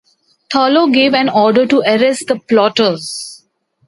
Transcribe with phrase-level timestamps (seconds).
[0.49, 3.45] Thurloe gave an order to arrest the plotters.